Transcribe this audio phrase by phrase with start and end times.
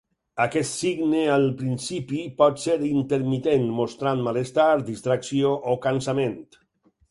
[0.43, 6.37] Aquest signe al principi pot ser intermitent mostrant malestar, distracció o cansament.